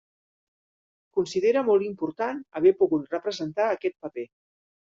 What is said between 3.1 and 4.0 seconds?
representar aquest